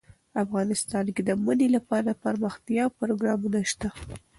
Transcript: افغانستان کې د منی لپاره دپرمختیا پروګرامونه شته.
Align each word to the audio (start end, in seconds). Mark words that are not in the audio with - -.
افغانستان 0.43 1.05
کې 1.15 1.21
د 1.25 1.29
منی 1.45 1.67
لپاره 1.75 2.05
دپرمختیا 2.11 2.83
پروګرامونه 2.99 3.59
شته. 3.71 3.89